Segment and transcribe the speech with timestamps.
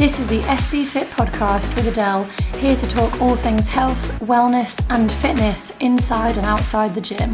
[0.00, 2.24] This is the SC Fit podcast with Adele,
[2.58, 7.32] here to talk all things health, wellness, and fitness inside and outside the gym.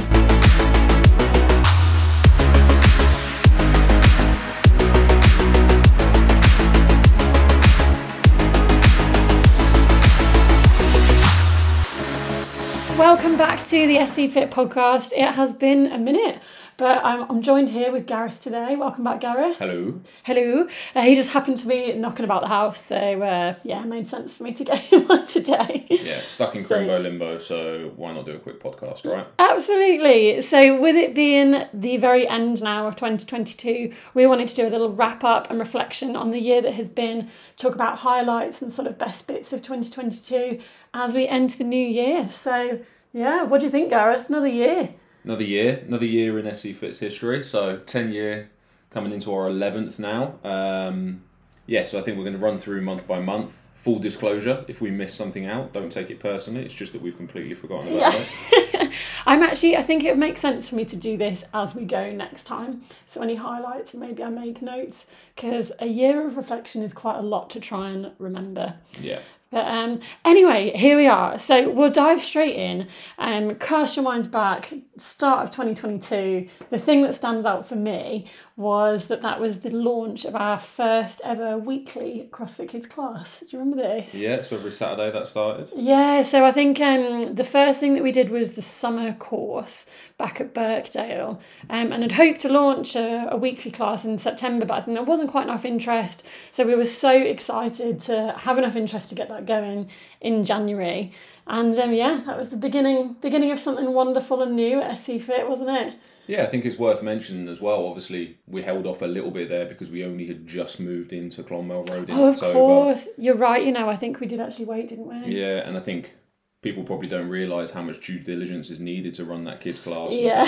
[12.98, 15.12] Welcome back to the SC Fit podcast.
[15.12, 16.42] It has been a minute.
[16.78, 18.76] But I'm, I'm joined here with Gareth today.
[18.76, 19.56] Welcome back, Gareth.
[19.56, 19.98] Hello.
[20.24, 20.68] Hello.
[20.94, 24.06] Uh, he just happened to be knocking about the house, so uh, yeah, it made
[24.06, 25.86] sense for me to get him on today.
[25.88, 29.26] Yeah, stuck in So- Crimbo limbo, so why not do a quick podcast, right?
[29.38, 30.42] Absolutely.
[30.42, 34.70] So, with it being the very end now of 2022, we wanted to do a
[34.70, 38.70] little wrap up and reflection on the year that has been, talk about highlights and
[38.70, 40.60] sort of best bits of 2022
[40.92, 42.28] as we enter the new year.
[42.28, 42.80] So,
[43.14, 44.28] yeah, what do you think, Gareth?
[44.28, 44.90] Another year.
[45.26, 47.42] Another year, another year in SC Fit's history.
[47.42, 48.48] So ten year
[48.90, 50.36] coming into our eleventh now.
[50.44, 51.24] Um,
[51.66, 53.66] yeah, so I think we're going to run through month by month.
[53.74, 56.64] Full disclosure: if we miss something out, don't take it personally.
[56.64, 58.92] It's just that we've completely forgotten about it.
[59.26, 61.84] I'm actually, I think it would make sense for me to do this as we
[61.84, 62.82] go next time.
[63.04, 67.22] So, any highlights, maybe I make notes, because a year of reflection is quite a
[67.22, 68.76] lot to try and remember.
[69.00, 69.20] Yeah.
[69.50, 71.38] But um, anyway, here we are.
[71.38, 72.88] So we'll dive straight in.
[73.18, 76.48] Um, cast your minds back, start of 2022.
[76.70, 80.58] The thing that stands out for me was that that was the launch of our
[80.58, 83.40] first ever weekly CrossFit Kids class.
[83.40, 84.14] Do you remember this?
[84.14, 84.40] Yeah.
[84.42, 85.70] So every Saturday that started.
[85.76, 89.86] Yeah, so I think um, the first thing that we did was the summer course
[90.18, 94.64] back at Birkdale, um, and had hoped to launch a, a weekly class in September,
[94.64, 96.22] but I think there wasn't quite enough interest.
[96.50, 99.90] So we were so excited to have enough interest to get that going
[100.20, 101.12] in January,
[101.46, 105.20] and um, yeah, that was the beginning beginning of something wonderful and new at SC
[105.20, 105.94] Fit, wasn't it?
[106.28, 107.86] Yeah, I think it's worth mentioning as well.
[107.86, 111.42] Obviously, we held off a little bit there because we only had just moved into
[111.44, 112.52] Clonmel Road in Oh, of October.
[112.54, 113.64] course, you're right.
[113.64, 115.32] You know, I think we did actually wait, didn't we?
[115.40, 116.14] Yeah, and I think
[116.62, 120.14] people probably don't realise how much due diligence is needed to run that kids class
[120.14, 120.46] Yeah.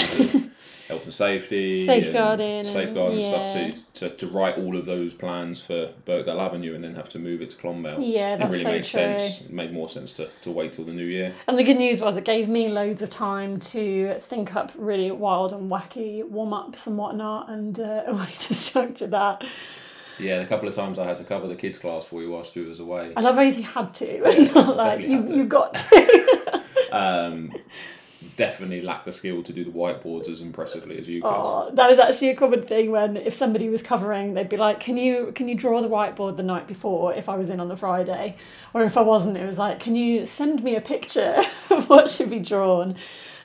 [0.89, 4.59] In terms of health and safety, Safeguarding and and- safeguarding stuff to, to to write
[4.59, 8.01] all of those plans for Birkdale Avenue and then have to move it to Clonmel.
[8.01, 8.89] Yeah, that's really so make true.
[8.89, 9.41] sense.
[9.43, 11.35] It made more sense to, to wait till the new year.
[11.47, 15.11] And the good news was it gave me loads of time to think up really
[15.11, 19.45] wild and wacky warm ups and whatnot and uh, a way to structure that.
[20.19, 22.57] Yeah, a couple of times I had to cover the kids class for you whilst
[22.57, 23.13] you was away.
[23.17, 24.21] I love how you had to
[24.53, 26.63] not like you, you got to.
[26.91, 27.53] Um,
[28.37, 31.29] definitely lack the skill to do the whiteboards as impressively as you could.
[31.29, 34.81] Oh, that was actually a common thing when if somebody was covering, they'd be like,
[34.81, 37.69] "Can you can you draw the whiteboard the night before if I was in on
[37.69, 38.37] the Friday,
[38.75, 41.41] or if I wasn't, it was like, can you send me a picture
[41.71, 42.97] of what should be drawn."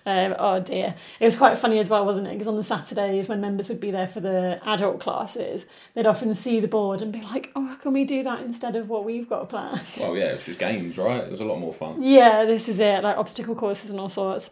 [0.06, 2.32] Um, oh dear, it was quite funny as well, wasn't it?
[2.32, 6.34] Because on the Saturdays when members would be there for the adult classes, they'd often
[6.34, 9.30] see the board and be like, "Oh, can we do that instead of what we've
[9.30, 11.24] got planned?" Well, yeah, it was just games, right?
[11.24, 12.04] It was a lot more fun.
[12.04, 14.52] Yeah, this is it, like obstacle courses and all sorts.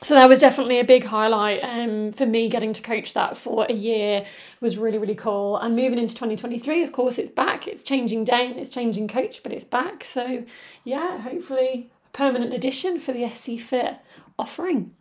[0.00, 3.66] So that was definitely a big highlight um, for me getting to coach that for
[3.68, 4.24] a year
[4.60, 5.56] was really, really cool.
[5.56, 7.66] And moving into 2023, of course, it's back.
[7.66, 10.04] It's changing day and it's changing coach, but it's back.
[10.04, 10.44] So
[10.84, 13.96] yeah, hopefully a permanent addition for the SC Fit
[14.38, 14.94] offering.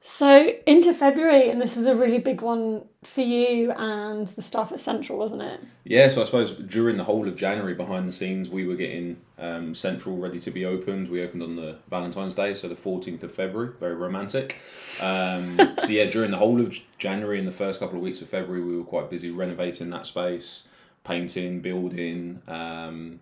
[0.00, 4.72] So into February, and this was a really big one for you and the staff
[4.72, 5.60] at Central, wasn't it?
[5.84, 9.18] Yeah, so I suppose during the whole of January, behind the scenes, we were getting
[9.38, 11.08] um, Central ready to be opened.
[11.08, 14.60] We opened on the Valentine's Day, so the 14th of February, very romantic.
[15.02, 18.28] Um, so, yeah, during the whole of January and the first couple of weeks of
[18.28, 20.68] February, we were quite busy renovating that space,
[21.04, 22.42] painting, building.
[22.46, 23.20] Um,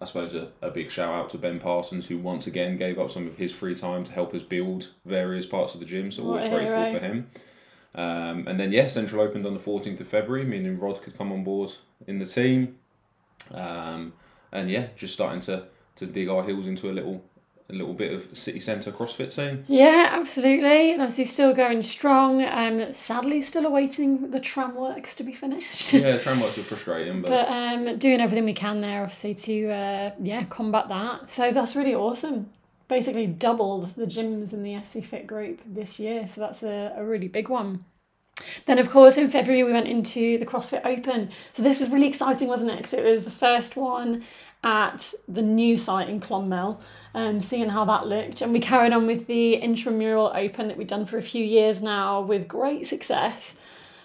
[0.00, 3.10] I suppose a, a big shout out to Ben Parsons, who once again gave up
[3.10, 6.24] some of his free time to help us build various parts of the gym, so
[6.24, 6.92] always grateful hero.
[6.92, 7.30] for him.
[7.94, 11.32] Um, and then yeah, Central opened on the fourteenth of February, meaning Rod could come
[11.32, 11.72] on board
[12.06, 12.76] in the team.
[13.52, 14.12] Um,
[14.52, 15.64] and yeah, just starting to
[15.96, 17.24] to dig our heels into a little
[17.68, 19.64] a little bit of city centre CrossFit scene.
[19.66, 20.92] Yeah, absolutely.
[20.92, 22.44] And obviously still going strong.
[22.44, 25.92] Um, sadly, still awaiting the tram works to be finished.
[25.92, 29.70] Yeah, tram works are frustrating, but, But um, doing everything we can there, obviously, to
[29.70, 31.30] uh, yeah combat that.
[31.30, 32.50] So that's really awesome.
[32.88, 36.28] Basically, doubled the gyms in the SC Fit group this year.
[36.28, 37.84] So that's a, a really big one.
[38.66, 41.30] Then, of course, in February, we went into the CrossFit Open.
[41.52, 42.76] So this was really exciting, wasn't it?
[42.76, 44.22] Because it was the first one
[44.66, 46.80] at the new site in Clonmel
[47.14, 48.42] and seeing how that looked.
[48.42, 51.80] And we carried on with the intramural open that we've done for a few years
[51.80, 53.54] now with great success.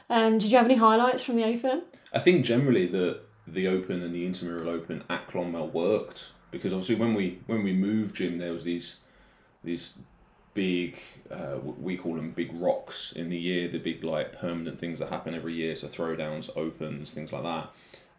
[0.08, 1.82] Um, did you have any highlights from the open?
[2.14, 6.96] I think generally the the Open and the Intramural Open at Clonmel worked because obviously
[6.96, 9.00] when we when we moved gym there was these
[9.64, 9.98] these
[10.54, 11.00] big
[11.32, 15.10] uh, we call them big rocks in the year the big like permanent things that
[15.10, 17.72] happen every year so throwdowns opens things like that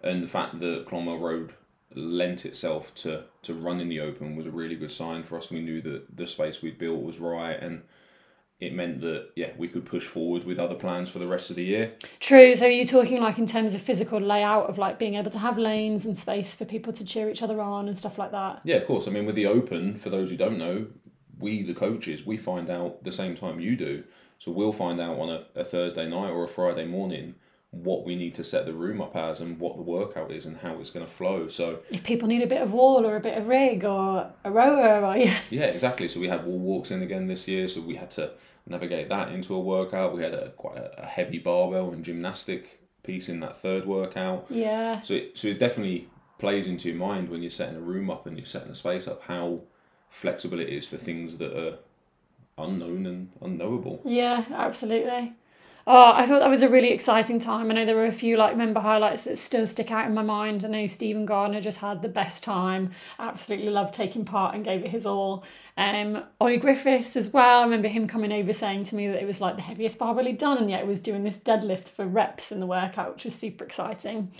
[0.02, 1.52] and the fact that Clonmel Road
[1.96, 5.50] lent itself to to run in the open was a really good sign for us.
[5.50, 7.82] We knew that the space we'd built was right and
[8.60, 11.56] it meant that yeah we could push forward with other plans for the rest of
[11.56, 11.94] the year.
[12.20, 12.54] True.
[12.54, 15.38] So are you talking like in terms of physical layout of like being able to
[15.38, 18.60] have lanes and space for people to cheer each other on and stuff like that?
[18.64, 19.08] Yeah, of course.
[19.08, 20.86] I mean, with the open, for those who don't know,
[21.38, 24.04] we the coaches we find out the same time you do.
[24.38, 27.34] So we'll find out on a, a Thursday night or a Friday morning
[27.72, 30.58] what we need to set the room up as and what the workout is and
[30.58, 31.48] how it's going to flow.
[31.48, 34.50] So If people need a bit of wall or a bit of rig or a
[34.50, 35.38] rower or yeah.
[35.48, 36.06] yeah, exactly.
[36.06, 38.32] So we had wall walks in again this year, so we had to
[38.66, 40.14] navigate that into a workout.
[40.14, 44.46] We had a quite a, a heavy barbell and gymnastic piece in that third workout.
[44.50, 45.00] Yeah.
[45.00, 48.26] So it, so it definitely plays into your mind when you're setting a room up
[48.26, 49.62] and you're setting a space up how
[50.10, 51.78] flexible it is for things that are
[52.58, 54.02] unknown and unknowable.
[54.04, 55.32] Yeah, absolutely.
[55.84, 57.68] Oh, I thought that was a really exciting time.
[57.68, 60.22] I know there were a few like member highlights that still stick out in my
[60.22, 60.64] mind.
[60.64, 62.92] I know Stephen Gardner just had the best time.
[63.18, 65.42] Absolutely loved taking part and gave it his all.
[65.76, 67.60] Um, Ollie Griffiths as well.
[67.60, 70.24] I remember him coming over saying to me that it was like the heaviest barbell
[70.26, 73.24] he'd done, and yet it was doing this deadlift for reps in the workout, which
[73.24, 74.30] was super exciting.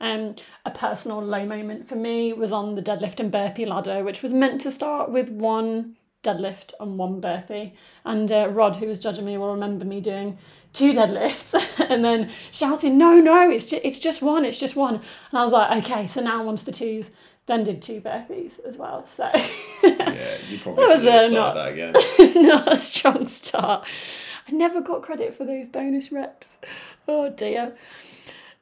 [0.00, 0.34] Um,
[0.64, 4.32] a personal low moment for me was on the deadlift and burpee ladder, which was
[4.32, 7.74] meant to start with one deadlift and one burpee.
[8.04, 10.38] And uh, Rod, who was judging me, will remember me doing
[10.76, 11.54] two deadlifts
[11.90, 15.42] and then shouting, "No, no, it's just, it's just one, it's just one." And I
[15.42, 17.10] was like, "Okay, so now I'm on to the twos."
[17.46, 19.06] Then did two burpees as well.
[19.06, 19.30] So
[19.84, 22.42] Yeah, you probably That was, uh, not- that again.
[22.42, 23.86] not a strong start.
[24.48, 26.58] I never got credit for those bonus reps.
[27.06, 27.74] Oh dear.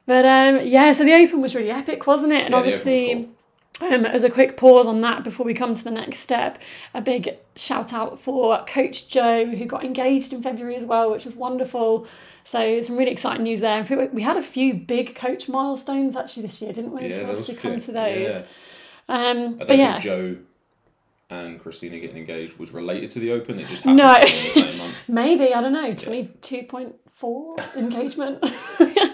[0.06, 2.44] But um, yeah, so the Open was really epic, wasn't it?
[2.44, 3.30] And Yeah, the Open was obviously,
[3.80, 6.58] um, as a quick pause on that before we come to the next step,
[6.94, 11.24] a big shout out for Coach Joe, who got engaged in February as well, which
[11.24, 12.06] was wonderful.
[12.44, 13.82] So some really exciting news there.
[14.12, 17.08] We had a few big coach milestones actually this year, didn't we?
[17.08, 18.34] Yeah, so obviously come to those.
[18.34, 18.42] Yeah.
[19.08, 19.92] Um, I but yeah.
[20.00, 20.36] think Joe
[21.30, 23.58] and Christina getting engaged was related to the Open.
[23.58, 24.14] It just happened No.
[24.14, 24.94] to be in the same month.
[25.08, 28.38] Maybe, I don't know, 22.4 engagement.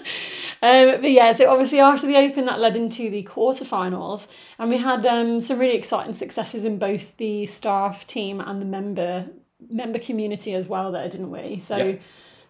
[0.61, 4.27] um, but yeah, so obviously after the Open, that led into the quarterfinals.
[4.59, 8.65] And we had um, some really exciting successes in both the staff team and the
[8.65, 9.27] member
[9.69, 11.59] member community as well there, didn't we?
[11.59, 11.95] So Yeah.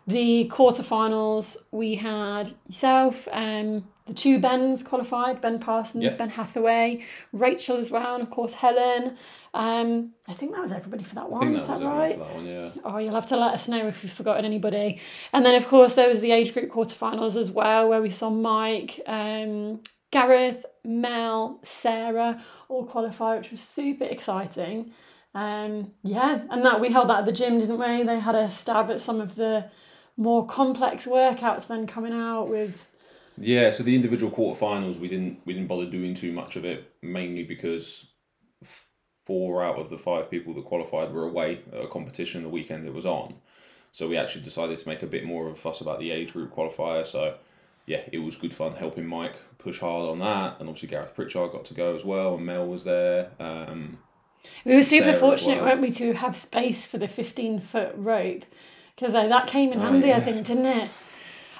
[0.07, 6.13] the quarterfinals, we had yourself, um, the two Bens qualified, Ben Parsons, Yeah.
[6.13, 9.17] Ben Hathaway, Rachel as well, and of course Helen.
[9.53, 12.17] Um, I think that was everybody for that one, think is that right?
[12.17, 12.69] that one, yeah.
[12.83, 14.99] Oh, you'll have to let us know if you've forgotten anybody.
[15.33, 18.29] And then, of course, there was the age group quarterfinals as well, where we saw
[18.29, 19.81] Mike, um,
[20.11, 24.91] Gareth, Mel, Sarah all qualify, which was super exciting.
[25.33, 28.03] Um, yeah, and that we held that at the gym, didn't we?
[28.03, 29.69] They had a stab at some of the
[30.17, 32.89] more complex workouts then coming out with.
[33.43, 36.91] Yeah, so the individual quarterfinals we didn't we didn't bother doing too much of it
[37.01, 38.07] mainly because
[39.25, 42.85] four out of the five people that qualified were away at a competition the weekend
[42.87, 43.35] it was on.
[43.91, 46.33] So we actually decided to make a bit more of a fuss about the age
[46.33, 47.05] group qualifier.
[47.05, 47.35] So
[47.85, 51.51] yeah, it was good fun helping Mike push hard on that, and obviously Gareth Pritchard
[51.51, 53.31] got to go as well, and Mel was there.
[53.39, 53.97] Um,
[54.65, 55.65] We were super Sarah fortunate, well.
[55.65, 58.45] weren't we, to have space for the 15 foot rope
[58.95, 60.23] because uh, that came in handy, I Oh, yeah.
[60.23, 60.89] think, didn't it?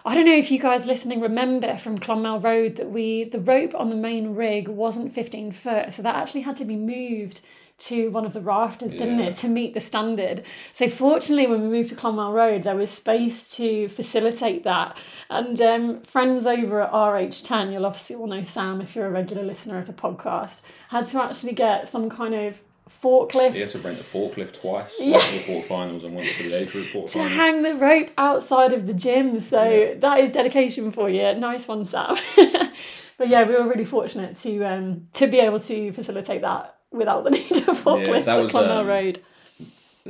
[0.03, 3.75] I don't know if you guys listening remember from Clonmel Road that we the rope
[3.75, 7.41] on the main rig wasn't 15 foot, so that actually had to be moved
[7.79, 9.25] to one of the rafters, didn't Yeah.
[9.25, 10.43] it, to meet the standard.
[10.72, 14.96] So fortunately, when we moved to Clonmel Road, there was space to facilitate that.
[15.31, 19.41] And um, friends over at RH10, you'll obviously all know Sam if you're a regular
[19.43, 22.62] listener of the podcast, had to actually get some kind of
[23.03, 25.12] forklift he had to rent a forklift twice, Yeah.
[25.13, 27.29] once for the quarterfinals and once for the age group to quarterfinals.
[27.29, 29.39] hang the rope outside of the gym.
[29.39, 29.93] So Yeah.
[30.00, 31.33] that is dedication for you.
[31.36, 32.15] Nice one, Sam.
[33.17, 37.24] but yeah, we were really fortunate to um, to be able to facilitate that without
[37.24, 39.19] the need of forklift that at Clonmel um, Road.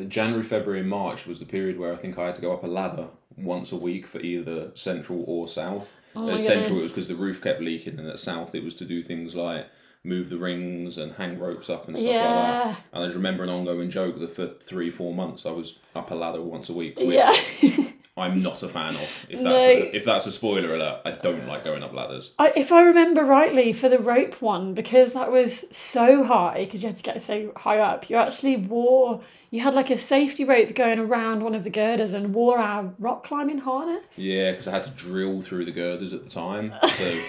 [0.07, 2.63] January, February, and March was the period where I think I had to go up
[2.63, 5.97] a ladder once a week for either central or south.
[6.15, 8.73] Oh at central, it was because the roof kept leaking, and at south, it was
[8.75, 9.67] to do things like
[10.03, 12.81] move the rings and hang ropes up and stuff like that.
[12.93, 16.09] And I just remember an ongoing joke that for three, four months, I was up
[16.11, 17.35] a ladder once a week, which Yeah.
[18.17, 19.07] I'm not a fan of.
[19.29, 19.57] If that's No.
[19.57, 22.31] a, if that's a spoiler alert, I don't like going up ladders.
[22.37, 26.83] I, if I remember rightly, for the rope one, because that was so high, because
[26.83, 30.43] you had to get so high up, you actually wore, you had like a safety
[30.43, 34.03] rope going around one of the girders and wore our rock climbing harness.
[34.17, 36.73] Yeah, because I had to drill through the girders at the time.
[36.89, 37.23] So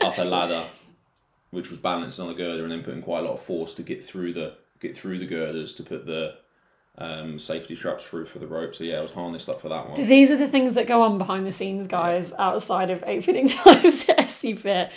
[0.00, 0.64] up a ladder,
[1.50, 3.82] which was balanced on a girder, and then putting quite a lot of force to
[3.82, 6.36] get through the get through the girders to put the
[6.98, 8.74] um, safety straps through for the rope.
[8.74, 10.06] So yeah, I was harnessed up for that one.
[10.06, 14.06] These are the things that go on behind the scenes, guys, outside of opening times
[14.08, 14.92] at SC Fit.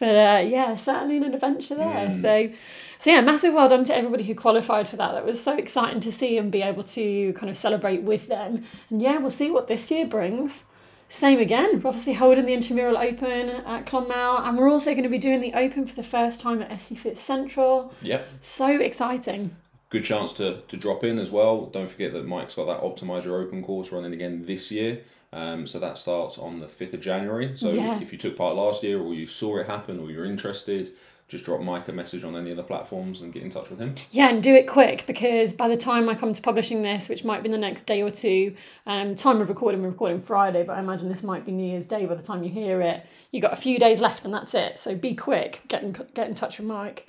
[0.00, 2.08] But uh, yeah, certainly an adventure there.
[2.08, 2.22] Mm.
[2.22, 2.56] So,
[2.98, 5.12] so yeah, massive well done to everybody who qualified for that.
[5.12, 8.64] That was so exciting to see and be able to kind of celebrate with them.
[8.90, 10.64] And yeah, we'll see what this year brings.
[11.12, 11.82] Same again.
[11.82, 15.42] We're obviously holding the intramural open at Clonmel, and we're also going to be doing
[15.42, 17.92] the open for the first time at SC Fit Central.
[18.00, 18.26] Yep.
[18.40, 19.54] So exciting.
[19.90, 21.66] Good chance to, to drop in as well.
[21.66, 25.02] Don't forget that Mike's got that Optimize Your Open course running again this year.
[25.34, 27.58] Um, so that starts on the 5th of January.
[27.58, 28.00] So Yeah.
[28.00, 30.92] if you took part last year or you saw it happen or you're interested,
[31.32, 33.78] just drop Mike a message on any of the platforms and get in touch with
[33.78, 33.94] him.
[34.10, 37.24] Yeah, and do it quick because by the time I come to publishing this, which
[37.24, 38.54] might be the next day or two,
[38.86, 41.86] um, time of recording, we're recording Friday, but I imagine this might be New Year's
[41.86, 43.06] Day by the time you hear it.
[43.30, 44.78] You've got a few days left and that's it.
[44.78, 47.08] So be quick, get in, get in touch with Mike.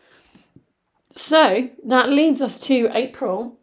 [1.11, 3.59] So that leads us to April.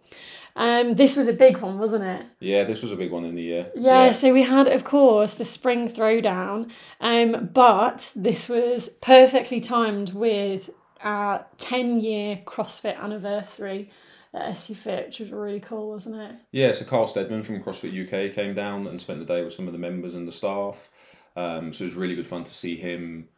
[0.60, 2.26] Um, this was a big one, wasn't it?
[2.38, 3.72] Yeah, this was a big one in the year.
[3.74, 10.12] Yeah, so we had, of course, the spring throwdown, um, but this was perfectly timed
[10.12, 10.68] with
[11.02, 13.90] our 10 year CrossFit anniversary
[14.34, 16.36] at SC Fit, which was really cool, wasn't it?
[16.52, 19.66] Yeah, so Carl Stedman from CrossFit UK came down and spent the day with some
[19.66, 20.90] of the members and the staff.
[21.36, 23.30] Um, so it was really good fun to see him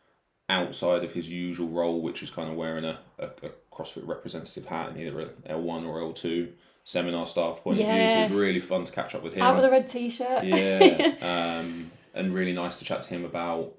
[0.48, 4.66] outside of his usual role, which is kind of wearing a, a, a CrossFit representative
[4.66, 6.48] hat in either a L1 or L2
[6.84, 8.08] seminar staff point of view.
[8.08, 9.42] So it was really fun to catch up with him.
[9.42, 10.44] Out with a red t shirt.
[10.44, 13.74] yeah, um, and really nice to chat to him about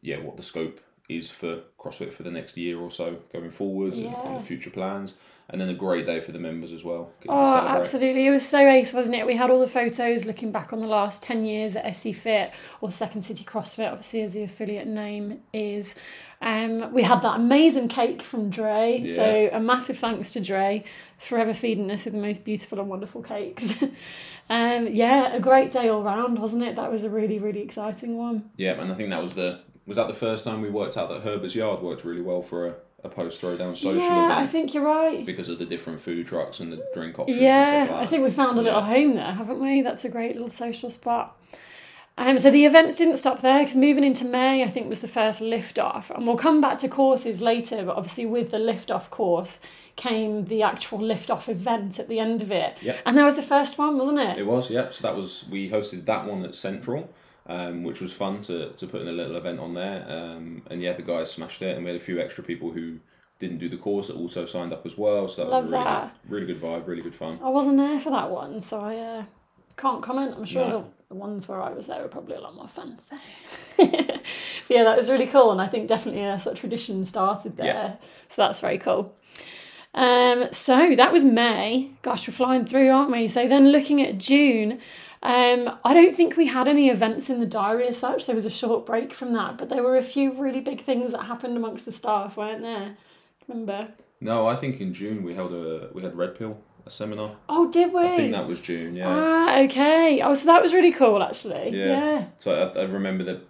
[0.00, 0.80] yeah what the scope
[1.16, 4.70] is for CrossFit for the next year or so going forwards and, and the future
[4.70, 5.14] plans.
[5.48, 7.10] And then a great day for the members as well.
[7.28, 8.26] Oh, absolutely.
[8.26, 9.26] It was so ace, wasn't it?
[9.26, 12.52] We had all the photos looking back on the last 10 years at SC Fit
[12.80, 15.94] or Second City CrossFit, obviously, as the affiliate name is.
[16.40, 19.06] Um, we had that amazing cake from Dre.
[19.08, 20.84] So, a massive thanks to Dre,
[21.18, 23.74] forever feeding us with the most beautiful and wonderful cakes.
[24.50, 26.76] um, yeah, a great day all round, wasn't it?
[26.76, 28.50] That was a really, really exciting one.
[28.56, 31.08] Yeah, and I think that was the was that the first time we worked out
[31.08, 32.74] that Herbert's Yard worked really well for a,
[33.04, 35.24] a post throwdown social yeah, I think you're right.
[35.26, 37.36] because of the different food trucks and the drink options.
[37.38, 38.86] and Yeah, stuff like I think we found a little Yeah.
[38.86, 39.82] home there, haven't we?
[39.82, 41.36] That's a great little social spot.
[42.18, 45.08] Um, so the events didn't stop there because moving into May, I think, was the
[45.08, 46.10] first lift off.
[46.10, 49.58] And we'll come back to courses later, but obviously, with the lift off course
[49.96, 52.76] came the actual lift off event at the end of it.
[52.82, 52.98] Yep.
[53.06, 54.38] And that was the first one, wasn't it?
[54.38, 54.90] It was, yeah.
[54.90, 57.08] So that was we hosted that one at Central,
[57.46, 60.04] um, which was fun to, to put in a little event on there.
[60.08, 62.98] Um, and yeah, the guys smashed it, and we had a few extra people who
[63.38, 65.26] didn't do the course that also signed up as well.
[65.26, 66.14] So that Love was a really that.
[66.22, 67.40] good, really good vibe, really good fun.
[67.42, 69.24] I wasn't there for that one, so I uh,
[69.76, 70.34] can't comment.
[70.36, 70.90] I'm sure No.
[71.08, 72.98] the, ones where I was there were probably a lot more fun.
[73.76, 74.74] So.
[74.76, 77.66] yeah, that was really cool, and I think definitely a sort of tradition started there.
[77.66, 77.92] Yeah.
[78.28, 79.14] So that's very cool.
[79.92, 81.90] Um, so that was May.
[82.02, 83.28] Gosh, we're flying through, aren't we?
[83.28, 84.78] So then looking at June,
[85.22, 88.26] um, I don't think we had any events in the diary as such.
[88.26, 91.12] There was a short break from that, but there were a few really big things
[91.12, 92.96] that happened amongst the staff, weren't there?
[93.46, 93.92] Remember?
[94.20, 97.36] No, I think in June we held a we had Red Pill a seminar.
[97.48, 98.02] Oh, did we?
[98.02, 98.96] I think that was June.
[98.96, 99.08] Yeah.
[99.08, 100.20] Ah, okay.
[100.22, 101.70] Oh, so that was really cool, actually.
[101.70, 101.86] Yeah.
[101.86, 102.24] Yeah.
[102.38, 103.40] So I, I remember that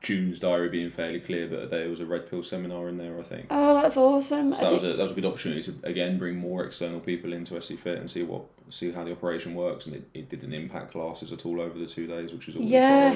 [0.00, 3.18] June's diary being fairly clear but there was a Red Pill seminar in there.
[3.18, 3.46] I think.
[3.50, 4.52] Oh, that's awesome.
[4.52, 7.00] So I that was a that was a good opportunity to again bring more external
[7.00, 10.28] people into SC Fit and see what see how the operation works and it, it
[10.28, 13.14] didn't impact classes at all over the two days, which is always Yeah.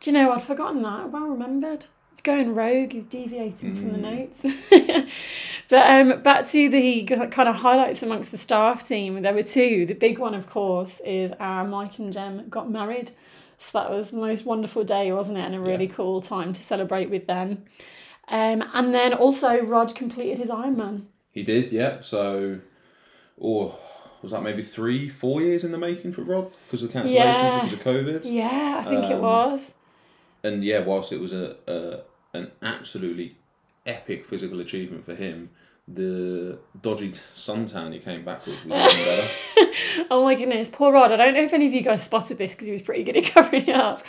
[0.00, 1.10] Do you know, I'd forgotten that.
[1.10, 1.86] Well remembered.
[2.12, 2.92] It's going rogue.
[2.92, 4.42] He's deviating from the Mm.
[4.42, 5.12] notes.
[5.68, 9.22] but um, back to the kind of highlights amongst the staff team.
[9.22, 9.86] There were two.
[9.86, 13.12] The big one, of course, is our Mike and Jem got married.
[13.58, 15.42] So that was the most wonderful day, wasn't it?
[15.42, 17.64] And a really cool time to celebrate with them.
[18.28, 21.06] Um, and then also Rod completed his Ironman.
[21.32, 22.00] He did, yeah.
[22.00, 22.60] So,
[23.36, 23.74] or
[24.22, 27.54] was that maybe three, four years in the making for Rod because of cancellations Yeah.
[27.64, 28.32] because of COVID?
[28.32, 29.74] Yeah, I think it Um, was.
[30.44, 32.00] And yeah, whilst it was a, a
[32.36, 33.36] an absolutely
[33.86, 35.50] epic physical achievement for him,
[35.92, 40.06] the dodgy suntan he came back with was even better.
[40.10, 41.12] Oh my goodness, poor Rod.
[41.12, 43.16] I don't know if any of you guys spotted this because he was pretty good
[43.16, 44.02] at covering it up.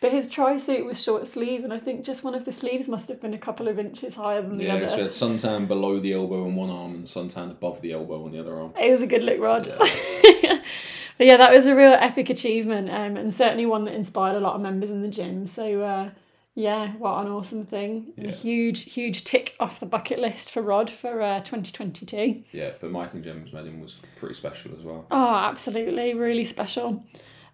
[0.00, 2.86] But his tri suit was short sleeve, and I think just one of the sleeves
[2.86, 4.88] must have been a couple of inches higher than the Yeah, other.
[4.88, 8.24] so he had suntan below the elbow on one arm and suntan above the elbow
[8.26, 8.72] on the other arm.
[8.78, 9.68] It was a good look, Rod.
[9.78, 14.40] but yeah, that was a real epic achievement, um, and certainly one that inspired a
[14.40, 15.46] lot of members in the gym.
[15.46, 16.10] So uh,
[16.56, 18.14] yeah, what an awesome thing!
[18.16, 18.30] Yeah.
[18.30, 22.44] huge, huge tick off the bucket list for Rod for uh, 2022.
[22.50, 25.06] Yeah, but Mike and Jem's wedding was pretty special as well.
[25.10, 27.04] Oh, absolutely, really special.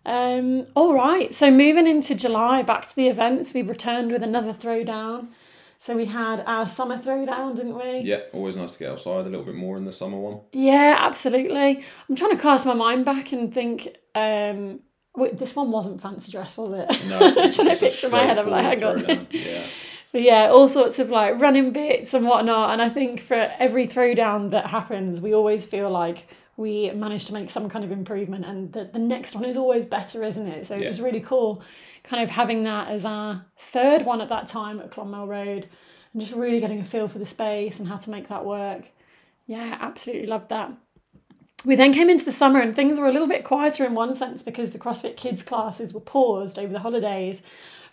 [0.06, 4.52] Um, all right, so moving into July, back to the events, we've returned with another
[4.52, 5.30] throwdown.
[5.78, 8.08] So we had our summer throwdown, didn't we?
[8.08, 10.42] Yeah, always nice to get outside a little bit more in the summer one.
[10.52, 11.84] Yeah, absolutely.
[12.08, 13.88] I'm trying to cast my mind back and think.
[14.14, 14.78] Um,
[15.16, 17.08] wait, this one wasn't fancy dress, was it?
[17.08, 18.38] No, I'm it's trying to picture my head.
[18.38, 19.26] I'm like, hang on.
[19.30, 19.64] Yeah.
[20.12, 22.70] But yeah, all sorts of like running bits and whatnot.
[22.74, 26.28] And I think for every throwdown that happens, we always feel like
[26.58, 29.86] we managed to make some kind of improvement and the, the next one is always
[29.86, 30.66] better, isn't it?
[30.66, 31.62] So it was really cool
[32.02, 35.68] kind of having that as our third one at that time at Clonmel Road
[36.12, 38.90] and just really getting a feel for the space and how to make that work.
[39.46, 40.72] Yeah, absolutely loved that.
[41.64, 44.14] We then came into the summer and things were a little bit quieter in one
[44.14, 47.42] sense because the CrossFit Kids classes were paused over the holidays.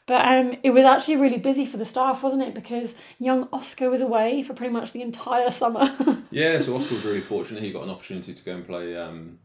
[0.08, 2.56] But um, it was actually really busy for the staff, wasn't it?
[2.56, 5.96] Because young Oscar was away for pretty much the entire summer.
[6.32, 7.64] Yeah, so Oscar was really fortunate.
[7.64, 9.40] He got an opportunity to go and play um,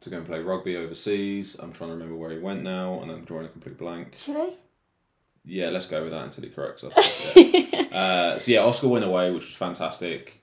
[0.00, 1.56] to go and play rugby overseas.
[1.58, 4.14] I'm trying to remember where he went now, and I'm drawing a complete blank.
[4.14, 4.56] Chile?
[5.44, 7.36] Yeah, let's go with that until he corrects us.
[7.36, 7.80] Yeah.
[7.90, 10.40] uh, so yeah, Oscar went away, which was fantastic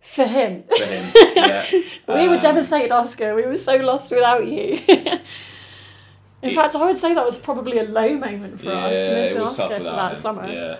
[0.00, 0.64] For him.
[0.64, 1.12] for him.
[1.36, 1.66] Yeah,
[2.08, 3.34] we were Um, devastated, Oscar.
[3.34, 4.80] We were so lost without you.
[4.88, 9.08] In It- fact, I would say that was probably a low moment for Yeah, us,
[9.08, 10.46] missing Oscar for without that summer.
[10.46, 10.76] Yeah,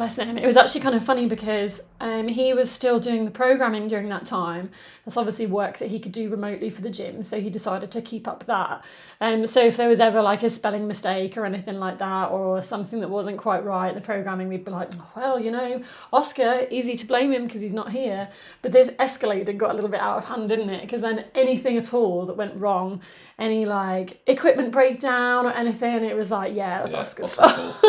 [0.00, 0.38] Bless him.
[0.38, 4.08] It was actually kind of funny because um, he was still doing the programming during
[4.08, 4.70] that time.
[5.04, 8.00] That's obviously work that he could do remotely for the gym, so he decided to
[8.00, 8.82] keep up that.
[9.20, 12.62] Um, so if there was ever like a spelling mistake or anything like that, or
[12.62, 15.82] something that wasn't quite right in the programming, we'd be like, oh, well, you know,
[16.14, 18.30] Oscar, easy to blame him because he's not here.
[18.62, 20.80] But this escalated and got a little bit out of hand, didn't it?
[20.80, 23.02] Because then anything at all that went wrong,
[23.38, 27.84] any like equipment breakdown or anything, it was like, yeah, that's yeah, Oscar's fault.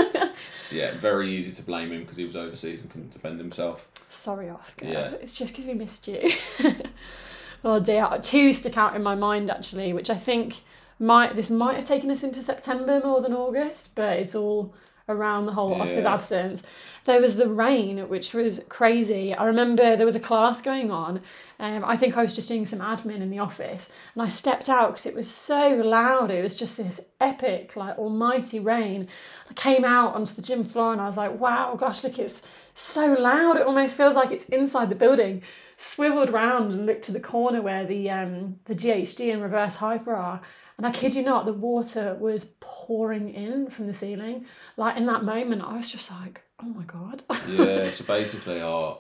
[0.72, 3.88] yeah, very easy to blame him because he was overseas and couldn't defend himself.
[4.10, 4.86] Sorry, Oscar.
[4.86, 5.12] Yeah.
[5.22, 6.30] It's just because we missed you.
[7.64, 8.08] oh dear.
[8.22, 10.62] Two stick out in my mind actually, which I think
[11.00, 14.74] might this might have taken us into September more than August, but it's all
[15.12, 16.64] around the whole Oscar's absence.
[17.06, 19.34] There was the rain, which was crazy.
[19.34, 21.22] I remember there was a class going on.
[21.60, 24.70] Um, I think I was just doing some admin in the office, and I stepped
[24.70, 26.30] out because it was so loud.
[26.30, 29.08] It was just this epic, like almighty rain.
[29.50, 32.42] I came out onto the gym floor, and I was like, "Wow, gosh, look, it's
[32.74, 33.58] so loud.
[33.58, 35.42] It almost feels like it's inside the building."
[35.78, 40.14] Swiveled round and looked to the corner where the um, the GHD and reverse hyper
[40.14, 40.42] are.
[40.82, 44.48] And I kid you not, the water was pouring in from the ceiling.
[44.78, 47.22] Like in that moment, I was just like, oh my God.
[47.50, 48.98] yeah, so basically our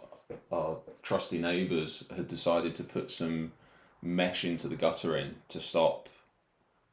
[0.51, 3.53] our trusty neighbours had decided to put some
[3.99, 6.07] mesh into the guttering to stop.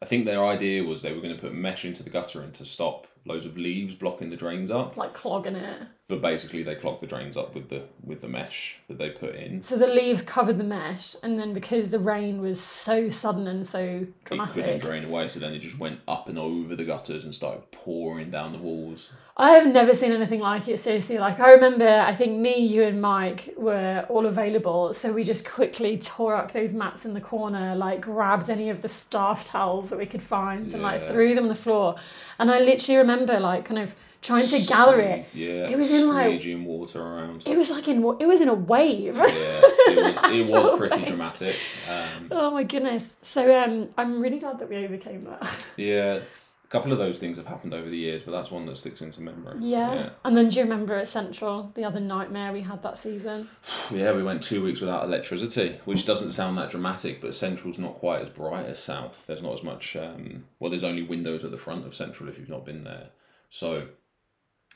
[0.01, 2.64] I think their idea was they were going to put mesh into the guttering to
[2.64, 4.96] stop loads of leaves blocking the drains up.
[4.96, 5.83] like clogging it.
[6.09, 9.35] But basically, they clogged the drains up with the with the mesh that they put
[9.35, 9.62] in.
[9.62, 13.66] So the leaves covered the mesh, and then because the rain was so sudden and
[13.66, 16.85] so dramatic, It couldn't drain away, so then it just went up and over the
[16.85, 19.11] gutters and started pouring down the walls.
[19.37, 21.18] I have never seen anything like it, seriously.
[21.18, 25.47] Like, I remember, I think me, you, and Mike were all available, so we just
[25.47, 29.90] quickly tore up those mats in the corner, like, grabbed any of the staff towels
[29.90, 31.97] that we could find and, like, threw them on the floor.
[32.40, 35.27] And I literally remember, like, kind of trying to gather it.
[35.33, 37.43] Yeah, It was in, like- water around.
[37.47, 39.17] It was like in, it was in a wave.
[39.17, 41.07] Yeah, it was, it was pretty wave.
[41.07, 41.57] dramatic.
[41.91, 43.17] Um, Oh my goodness.
[43.23, 45.67] So um, I'm really glad that we overcame that.
[45.77, 48.77] yeah, a couple of those things have happened over the years, but that's one that
[48.77, 49.57] sticks into memory.
[49.61, 50.11] Yeah.
[50.25, 53.49] And then do you remember at Central, the other nightmare we had that season?
[53.91, 57.95] Yeah, we went two weeks without electricity, which doesn't sound that dramatic, but Central's not
[57.95, 59.27] quite as bright as South.
[59.27, 62.37] There's not as much, um, well, there's only windows at the front of Central if
[62.39, 63.09] you've not been there.
[63.49, 63.87] So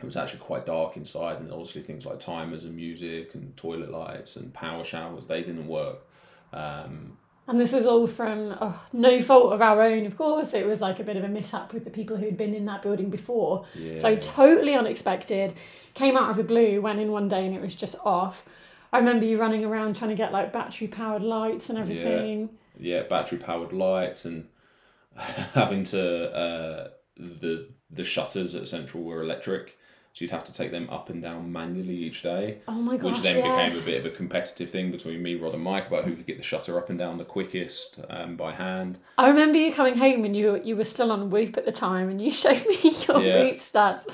[0.02, 3.90] it was actually quite dark inside, and obviously things like timers and music and toilet
[3.90, 6.06] lights and power showers, they didn't work.
[6.52, 7.16] Um,
[7.48, 10.54] And this was all from oh, no fault of our own, of course.
[10.54, 12.82] It was like a bit of a mishap with the people who'd been in that
[12.82, 13.64] building before.
[13.74, 13.98] yeah.
[13.98, 15.54] So totally unexpected.
[15.94, 18.44] Came out of the blue, went in one day and it was just off.
[18.92, 22.50] I remember you running around trying to get like battery powered lights and everything.
[22.78, 24.48] yeah, battery powered lights and
[25.16, 29.78] having to uh, the the shutters at Central were electric,
[30.14, 33.12] so you'd have to take them up and down manually each day, Oh my gosh.
[33.14, 33.72] which then yes.
[33.74, 36.26] became a bit of a competitive thing between me, Rod, and Mike about who could
[36.26, 38.98] get the shutter up and down the quickest um, by hand.
[39.16, 42.10] I remember you coming home and you you were still on Whoop at the time
[42.10, 42.76] and you showed me
[43.08, 43.42] your Yeah.
[43.44, 44.06] Whoop stats,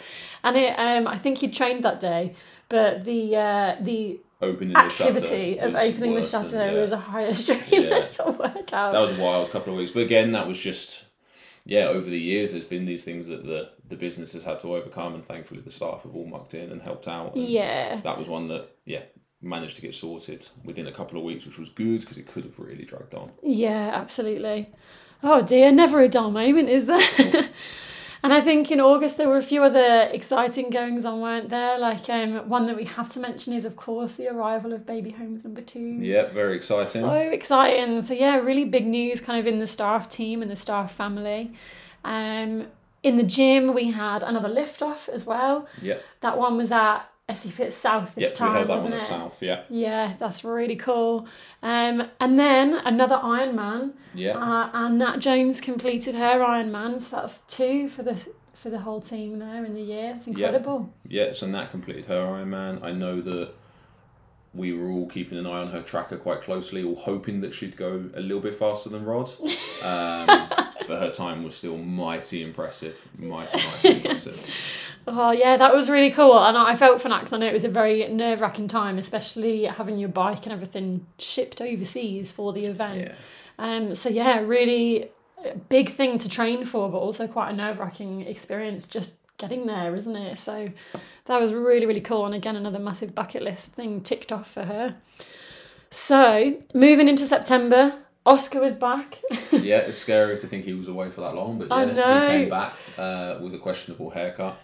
[0.45, 2.35] and it um I think you trained that day,
[2.69, 6.81] but the uh, the Opening activity shutter of opening the worse than- shutter yeah.
[6.81, 7.81] was a higher strain Yeah.
[7.81, 8.93] than your workout.
[8.93, 9.91] that was a wild couple of weeks.
[9.91, 11.07] But again, that was just
[11.69, 11.85] yeah.
[11.87, 15.15] Over the years, there's been these things that the the business has had to overcome,
[15.15, 17.37] and thankfully the staff have all mucked in and helped out.
[17.37, 19.03] and yeah, that was one that yeah
[19.41, 22.43] managed to get sorted within a couple of weeks, which was good because it could
[22.45, 23.31] have really dragged on.
[23.45, 24.69] yeah, absolutely.
[25.23, 26.99] Oh dear, never a dull moment, is there?
[28.23, 31.79] And I think in August there were a few other exciting goings on, weren't there?
[31.79, 35.11] Like um, one that we have to mention is, of course, the arrival of Baby
[35.11, 35.79] Homes number two.
[36.01, 37.03] Yeah, very exciting.
[37.03, 38.03] So exciting.
[38.03, 41.53] So yeah, really big news kind of in the staff team and the staff family.
[42.05, 42.67] Um,
[43.03, 45.69] in the gym we had another lift off as well.
[45.81, 47.03] yeah, That one was at
[47.33, 48.37] SC Fit South this yeah.
[48.37, 49.05] Time, we that wasn't one it?
[49.05, 49.43] South.
[49.43, 51.27] Yeah, Yeah, that's really cool.
[51.63, 53.93] Um, and then another Ironman.
[54.15, 54.37] yeah.
[54.39, 58.17] Uh, and Nat Jones completed her Ironman, so that's two for the
[58.55, 60.15] for the whole team there in the year.
[60.17, 60.93] It's incredible.
[61.07, 62.83] Yeah, so Nat completed her Ironman.
[62.83, 63.55] I know that
[64.55, 67.77] we were all keeping an eye on her tracker quite closely, all hoping that she'd
[67.77, 69.31] go a little bit faster than Rod.
[69.85, 70.27] Um,
[70.89, 72.97] but her time was still mighty impressive.
[73.17, 74.53] Mighty, mighty impressive.
[75.11, 77.53] Oh yeah, that was really cool, and I felt for Nat 'cause I know it
[77.53, 82.53] was a very nerve wracking time, especially having your bike and everything shipped overseas for
[82.53, 82.99] the event.
[82.99, 83.15] Yeah.
[83.59, 85.11] Um, so yeah, really
[85.69, 89.95] big thing to train for, but also quite a nerve wracking experience just getting there,
[89.95, 90.37] isn't it?
[90.37, 90.69] So
[91.27, 92.27] that was really, really cool.
[92.27, 94.97] And again, another massive bucket list thing ticked off for her.
[95.91, 97.95] So moving into September,
[98.29, 99.19] Oscar was back.
[99.53, 102.21] yeah, it's scary to think he was away for that long, but yeah, I know.
[102.31, 104.59] he came back uh, with a questionable haircut.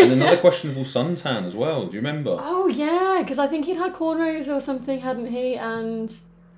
[0.00, 1.80] and another questionable suntan as well.
[1.86, 2.36] Do you remember?
[2.40, 5.54] oh yeah, because I think he'd had cornrows or something, hadn't he?
[5.56, 6.12] And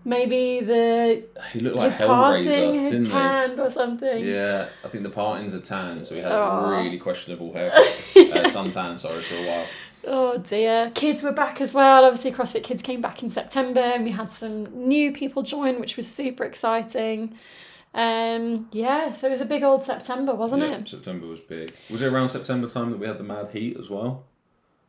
[0.04, 3.12] maybe the He looked like his parting Hellraiser, had didn't he?
[3.12, 4.24] tanned or something.
[4.24, 6.64] Yeah, I think the partings are tan, so he had Oh.
[6.66, 7.80] a really questionable haircut.
[8.16, 9.66] uh, suntan, sorry, for a while.
[10.06, 10.90] Oh dear.
[10.94, 12.04] Kids were back as well.
[12.04, 15.96] Obviously, CrossFit Kids came back in September and we had some new people join, which
[15.96, 17.34] was super exciting.
[17.94, 20.88] Um, yeah, so it was a big old September, wasn't yeah, it?
[20.88, 21.70] September was big.
[21.90, 24.24] Was it around September time that we had the mad heat as well?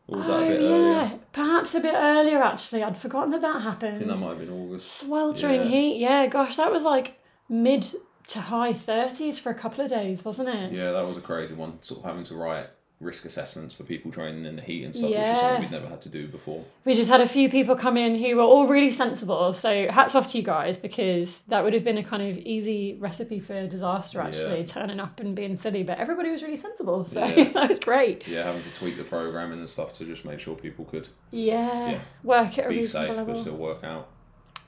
[0.07, 0.67] Or was that oh, a bit yeah.
[0.67, 1.19] earlier?
[1.31, 2.83] Perhaps a bit earlier, actually.
[2.83, 3.95] I'd forgotten that that happened.
[3.95, 4.91] I think that might have been August.
[4.91, 5.67] Sweltering Yeah.
[5.67, 5.97] heat.
[5.97, 7.85] Yeah, gosh, that was like mid
[8.27, 10.71] to high 30s for a couple of days, wasn't it?
[10.71, 11.81] Yeah, that was a crazy one.
[11.81, 12.69] Sort of having to write
[13.05, 15.87] risk assessments for people training in the heat and stuff, which is something we'd never
[15.87, 16.65] had to do before.
[16.83, 19.53] We just had a few people come in who were all really sensible.
[19.53, 22.97] So hats off to you guys because that would have been a kind of easy
[22.99, 24.65] recipe for disaster actually, Yeah.
[24.65, 25.83] turning up and being silly.
[25.83, 27.43] But everybody was really sensible, so Yeah.
[27.53, 28.27] that was great.
[28.27, 31.91] Yeah, having to tweak the programming and stuff to just make sure people could Yeah,
[31.91, 31.99] Yeah.
[32.23, 33.33] work at a be reasonable safe level.
[33.33, 34.07] but still work out.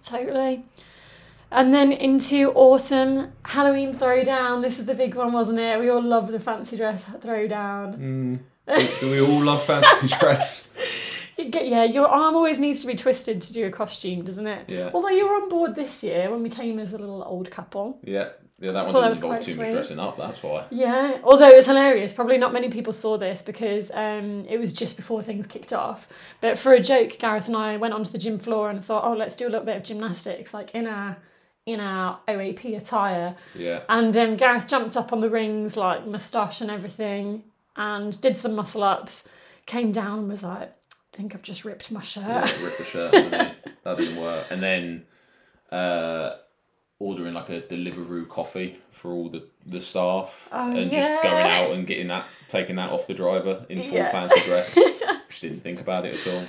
[0.03, 0.63] Totally.
[1.51, 4.61] And then into autumn, Halloween throwdown.
[4.61, 5.79] This is the big one, wasn't it?
[5.79, 7.97] We all love the fancy dress throwdown.
[8.67, 8.99] Mm.
[8.99, 10.67] do, we all love fancy dress?
[11.37, 14.45] You get- Yeah, your arm always needs to be twisted to do a costume, doesn't
[14.47, 14.65] it?
[14.67, 14.89] Yeah.
[14.93, 17.99] Although you were on board this year when we came as a little old couple.
[18.03, 18.29] Yeah.
[18.59, 20.65] Yeah, that one didn't involve too much dressing up, that's why.
[20.71, 22.11] Yeah, although it was hilarious.
[22.11, 26.07] Probably not many people saw this because um, it was just before things kicked off.
[26.41, 29.13] But for a joke, Gareth and I went onto the gym floor and thought, oh,
[29.15, 31.17] let's do a little bit of gymnastics, like in our
[31.67, 33.35] in our OAP attire.
[33.53, 33.81] Yeah.
[33.89, 37.43] And um, Gareth jumped up on the rings, like moustache and everything,
[37.75, 39.27] and did some muscle ups.
[39.67, 40.73] Came down and was like,
[41.13, 42.23] I think I've just ripped my shirt.
[42.25, 43.11] yeah, rip the shirt
[43.83, 44.47] that didn't work.
[44.49, 45.05] And then
[45.71, 46.37] uh,
[46.99, 51.01] ordering like a Deliveroo coffee for all the, the staff Oh, and yeah.
[51.01, 54.09] just going out and getting that, taking that off the driver in full Yeah.
[54.11, 54.73] fancy dress.
[55.27, 56.43] just didn't think about it at all.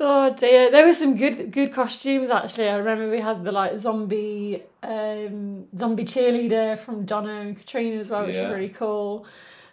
[0.00, 2.68] Oh dear, there were some good good costumes actually.
[2.68, 8.10] I remember we had the like zombie um, zombie cheerleader from Donna and Katrina as
[8.10, 8.42] well, which Yeah.
[8.42, 9.26] was really cool.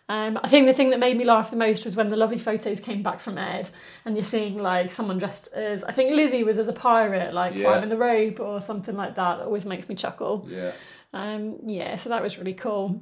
[0.10, 2.38] Um, I think the thing that made me laugh the most was when the lovely
[2.40, 3.70] photos came back from Ed,
[4.06, 7.56] and you're seeing like someone dressed as I think Lizzie was as a pirate, like
[7.56, 7.64] Yeah.
[7.64, 9.40] climbing the rope or something like that.
[9.40, 10.48] Always makes me chuckle.
[10.50, 10.72] Yeah.
[11.14, 13.02] Um, yeah, so that was really cool.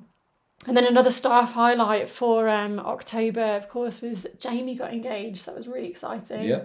[0.68, 5.38] And then another staff highlight for um, October, of course, was Jamie got engaged.
[5.40, 6.44] So that was really exciting.
[6.44, 6.64] Yeah.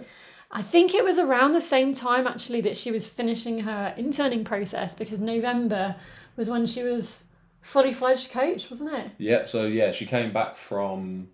[0.51, 4.43] I think it was around the same time actually that she was finishing her interning
[4.43, 5.95] process because November
[6.37, 7.25] was when she was
[7.61, 9.11] fully fledged coach, wasn't it?
[9.17, 11.29] Yeah, so yeah, she came back from,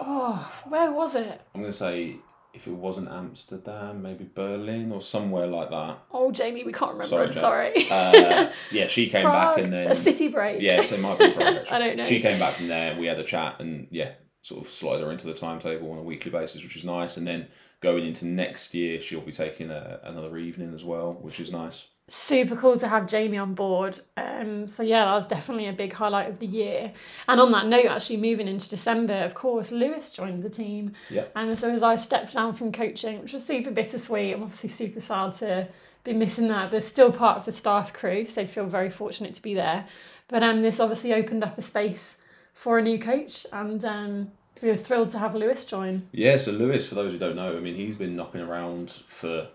[0.00, 1.40] Oh, where was it?
[1.54, 2.16] I'm going to say,
[2.52, 5.98] if it wasn't Amsterdam, maybe Berlin or somewhere like that.
[6.10, 7.06] Oh, Jamie, we can't remember.
[7.06, 7.90] Sorry, I'm sorry.
[7.90, 9.90] Uh, yeah, she came back and then.
[9.90, 10.60] a city break.
[10.60, 11.66] Yes, it might be Prague.
[11.70, 12.04] I don't know.
[12.04, 14.12] She came back from there we had a chat and yeah,
[14.48, 17.16] sort of slide her into the timetable on a weekly basis, which is nice.
[17.18, 17.48] And then
[17.80, 21.88] going into next year, she'll be taking a, another evening as well, which is nice.
[22.08, 24.00] super cool to have Jamie on board.
[24.16, 26.92] Um, so yeah, that was definitely a big highlight of the year.
[27.28, 30.92] And on that note, actually moving into December, of course, Lewis joined the team.
[31.10, 31.24] Yeah.
[31.36, 35.00] And so as I stepped down from coaching, which was super bittersweet, I'm obviously super
[35.00, 35.68] sad to
[36.04, 39.42] be missing that, but still part of the staff crew, so feel very fortunate to
[39.42, 39.86] be there.
[40.28, 42.16] But um, this obviously opened up a space
[42.54, 46.08] for a new coach, and um, we were thrilled to have Lewis join.
[46.12, 49.48] Yeah, so Lewis, for those who don't know, I mean, he's been knocking around for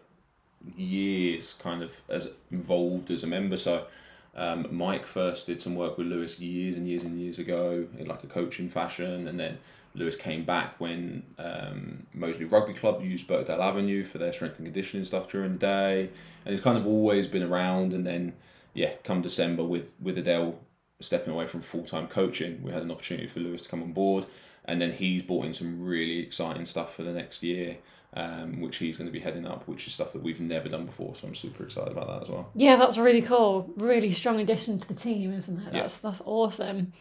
[0.76, 3.58] years, kind of as involved as a member.
[3.58, 3.86] So
[4.36, 8.08] Um, Mike first did some work with Lewis years and years and years ago in
[8.08, 9.60] like a coaching fashion, and then
[9.94, 14.66] Lewis came back when um, Moseley Rugby Club used Birkdale Avenue for their strength and
[14.66, 16.10] conditioning stuff during the day,
[16.46, 17.94] and he's kind of always been around.
[17.94, 18.34] And then,
[18.74, 20.60] yeah, come December with with Adele
[21.00, 23.94] stepping away from full time coaching, we had an opportunity for Lewis to come on
[23.94, 24.26] board,
[24.66, 27.78] and then he's brought in some really exciting stuff for the next year.
[28.16, 30.86] Um, which he's going to be heading up, which is stuff that we've never done
[30.86, 31.16] before.
[31.16, 32.52] So I'm super excited about that as well.
[32.54, 33.74] Yeah, that's really cool.
[33.76, 35.74] Really strong addition to the team, isn't it?
[35.74, 35.80] Yeah.
[35.82, 36.94] That's that's awesome.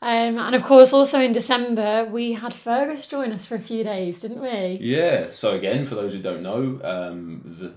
[0.00, 3.84] Um, and of course, also in December, we had Fergus join us for a few
[3.84, 4.78] days, didn't we?
[4.80, 5.30] Yeah.
[5.30, 7.72] So again, for those who don't know, um, the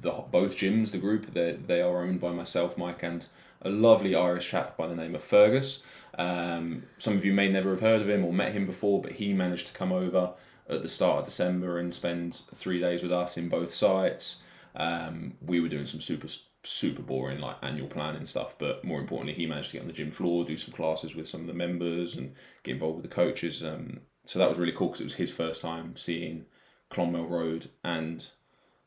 [0.00, 3.26] the both gyms, the group, they they are owned by myself, Mike, and
[3.62, 5.82] a lovely Irish chap by the name of Fergus.
[6.20, 9.12] Um, some of you may never have heard of him or met him before, but
[9.12, 10.34] he managed to come over
[10.68, 14.42] at the start of December and spend three days with us in both sites.
[14.76, 16.28] Um, we were doing some super
[16.62, 19.94] super boring like annual planning stuff, but more importantly, he managed to get on the
[19.94, 23.14] gym floor, do some classes with some of the members, and get involved with the
[23.14, 23.64] coaches.
[23.64, 26.44] Um, so that was really cool because it was his first time seeing
[26.90, 28.26] Clonmel Road and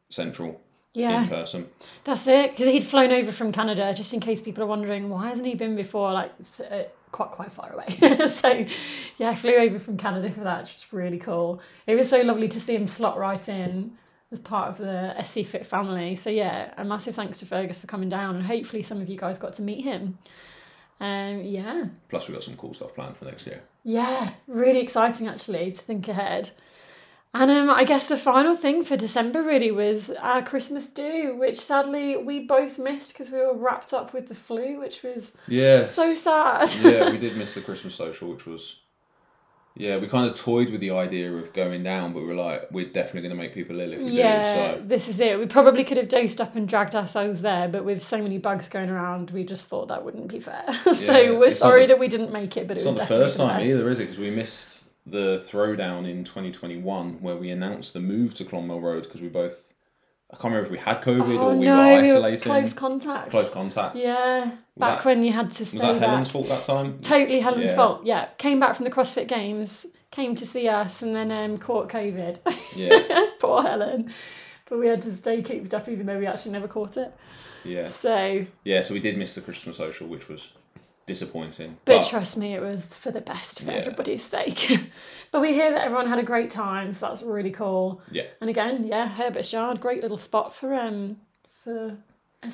[0.09, 0.61] Central
[0.93, 1.69] Yeah, in person.
[2.03, 2.51] that's it.
[2.51, 5.55] Because he'd flown over from Canada, just in case people are wondering, why hasn't he
[5.55, 6.13] been before?
[6.13, 6.31] Like,
[6.69, 8.27] uh, quite quite far away.
[8.27, 8.65] so,
[9.17, 11.61] yeah, I flew over from Canada for that, which was really cool.
[11.87, 13.93] It was so lovely to see him slot right in
[14.33, 16.15] as part of the SC Fit family.
[16.15, 19.17] So yeah, a massive thanks to Fergus for coming down, and hopefully some of you
[19.17, 20.17] guys got to meet him.
[20.99, 23.61] Um, yeah, Plus, we got some cool stuff planned for next year.
[23.83, 26.51] yeah, really exciting actually to think ahead.
[27.35, 31.59] And um, I guess the final thing for December really was our Christmas do, which
[31.59, 35.81] sadly we both missed because we were wrapped up with the flu, which was yeah
[35.81, 36.69] so sad.
[36.81, 38.77] yeah, we did miss the Christmas social, which was.
[39.75, 42.69] Yeah, we kind of toyed with the idea of going down, but we were like,
[42.69, 44.77] we're definitely going to make people ill if we yeah, do.
[44.77, 45.39] So this is it.
[45.39, 48.69] We probably could have dosed up and dragged ourselves there, but with so many bugs
[48.69, 50.63] going around, we just thought that wouldn't be fair.
[50.93, 53.07] so Yeah, we're sorry the- that we didn't make it, but it's it not the
[53.07, 54.03] first time either, is it?
[54.03, 59.03] Because we missed the throwdown in 2021 where we announced the move to Clonmel Road
[59.03, 59.61] because we both.
[60.31, 62.39] I can't remember if we had COVID Oh or we no, were we were isolating.
[62.51, 63.29] close contact.
[63.29, 64.01] Close contacts.
[64.01, 66.09] Yeah, back that- when you had to stay Was that back.
[66.09, 66.99] Helen's fault that time?
[67.01, 67.75] Totally Helen's Yeah.
[67.75, 68.05] fault.
[68.05, 71.87] Yeah, came back from the CrossFit Games, came to see us, and then um, caught
[71.89, 72.39] COVID.
[72.75, 74.11] Yeah, Poor Helen.
[74.67, 77.13] But we had to stay cooped up, even though we actually never caught it.
[77.63, 78.81] yeah, So, yeah.
[78.81, 80.53] So we did miss the Christmas social, which was
[81.05, 81.77] disappointing.
[81.85, 83.77] but trust me, it was for the best for Yeah.
[83.77, 84.79] everybody's sake.
[85.31, 88.01] but we hear that everyone had a great time, so that's really cool.
[88.11, 88.23] Yeah.
[88.41, 91.17] And again, yeah, Herbert's Yard, great little spot for um
[91.63, 91.97] for.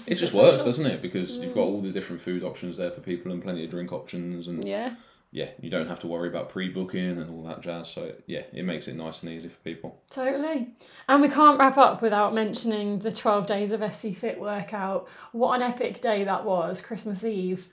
[0.07, 1.01] It just works, doesn't it?
[1.01, 3.91] Because you've got all the different food options there for people and plenty of drink
[3.91, 4.95] options, and Yeah.
[5.31, 7.89] yeah, you don't have to worry about pre-booking and all that jazz.
[7.89, 9.99] So yeah, it makes it nice and easy for people.
[10.11, 10.75] Totally.
[11.07, 15.07] And we can't wrap up without mentioning the 12 days of SC Fit workout.
[15.31, 17.67] What an epic day that was, Christmas Eve.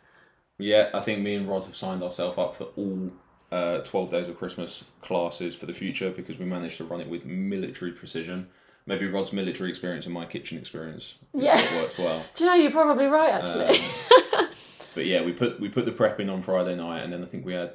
[0.59, 3.11] Yeah, I think me and Rod have signed ourselves up for all
[3.53, 7.09] uh, 12 days of Christmas classes for the future because we managed to run it
[7.09, 8.49] with military precision.
[8.87, 11.57] Maybe Rod's military experience and my kitchen experience Yeah.
[11.81, 12.25] worked well.
[12.35, 13.79] Do you know, you're probably right, actually.
[14.39, 14.49] Um,
[14.95, 17.27] but yeah, we put we put the prep in on Friday night, and then I
[17.27, 17.73] think we had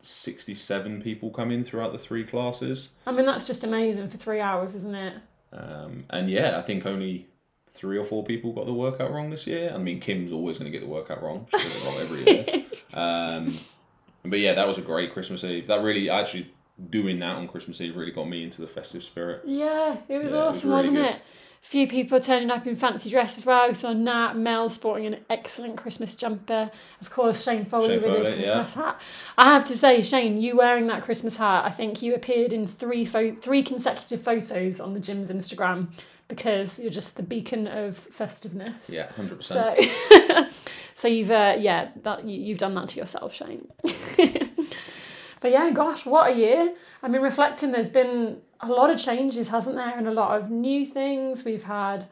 [0.00, 2.90] sixty seven people come in throughout the three classes.
[3.06, 5.14] I mean, that's just amazing for three hours, isn't it?
[5.52, 7.28] Um, and yeah, I think only
[7.76, 9.72] three or four people got the workout wrong this year.
[9.74, 11.46] I mean, Kim's always going to get the workout wrong.
[11.50, 12.64] She does it wrong every year.
[12.94, 13.52] Um,
[14.24, 15.66] but yeah, that was a great Christmas Eve.
[15.66, 16.50] That really actually
[16.90, 19.42] doing that on Christmas Eve really got me into the festive spirit.
[19.44, 21.10] Yeah, it was Yeah, it was awesome, really wasn't good.
[21.10, 21.22] it?
[21.66, 23.66] Few people turning up in fancy dress as well.
[23.66, 26.70] We saw Nat, Mel sporting an excellent Christmas jumper.
[27.00, 29.00] Of course, Shane Foley Shane with his Christmas hat.
[29.36, 32.68] I have to say, Shane, you wearing that Christmas hat, I think you appeared in
[32.68, 35.88] three pho- three consecutive photos on the gym's Instagram
[36.28, 38.88] because you're just the beacon of festiveness.
[38.88, 39.82] Yeah, hundred percent.
[39.82, 40.46] So,
[40.94, 43.66] so you've uh, yeah that you, you've done that to yourself, Shane.
[43.82, 46.74] but yeah, gosh, what a year!
[47.02, 50.50] I mean, reflecting, there's been a lot of changes, hasn't there, and a lot of
[50.50, 51.44] new things.
[51.44, 52.08] We've had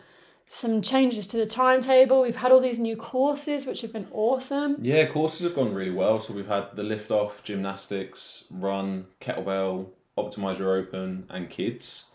[0.48, 2.22] some changes to the timetable.
[2.22, 4.76] We've had all these new courses, which have been awesome.
[4.80, 6.20] Yeah, courses have gone really well.
[6.20, 12.06] So we've had the lift off, gymnastics, run, kettlebell, optimize your open, and kids.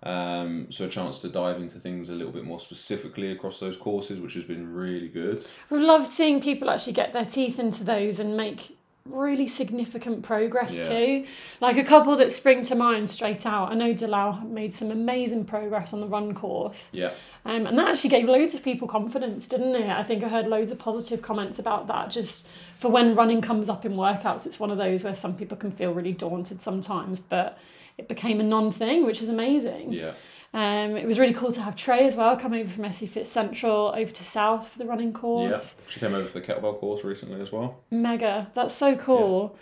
[0.00, 3.76] Um, so a chance to dive into things a little bit more specifically across those
[3.76, 5.44] courses, which has been really good.
[5.70, 10.74] We've loved seeing people actually get their teeth into those and make really significant progress
[10.76, 10.88] Yeah.
[10.88, 11.24] too.
[11.60, 13.70] Like a couple that spring to mind straight out.
[13.70, 16.90] I know Dalal made some amazing progress on the run course.
[16.92, 17.10] Yeah,
[17.46, 19.88] Um, and that actually gave loads of people confidence, didn't it?
[19.88, 22.10] I think I heard loads of positive comments about that.
[22.10, 25.56] Just for when running comes up in workouts, it's one of those where some people
[25.56, 27.58] can feel really daunted sometimes, but
[27.96, 29.92] it became a non thing, which is amazing.
[29.92, 30.12] yeah,
[30.58, 33.28] Um, it was really cool to have Trey as well come over from SC Fit
[33.28, 35.76] Central over to South for the running course.
[35.78, 37.78] Yeah, she came over for the kettlebell course recently as well.
[37.92, 38.50] Mega.
[38.54, 39.56] That's so cool.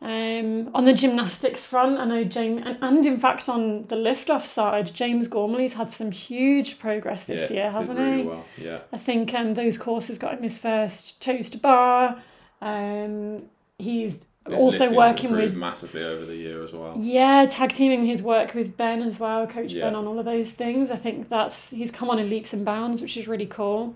[0.00, 4.46] Um, on the gymnastics front, I know James, and, and in fact on the liftoff
[4.46, 8.22] side, James Gormley's had some huge progress this yeah, year, hasn't really he?
[8.22, 8.44] well.
[8.56, 12.22] Yeah, I think um, those courses got him his first toes to bar.
[12.62, 16.94] Um, he's His also working with massively over the year as well.
[16.98, 19.84] yeah, tag teaming his work with Ben as well, Coach Yeah.
[19.84, 20.90] Ben on all of those things.
[20.90, 23.94] I think that's he's come on in leaps and bounds, which is really cool.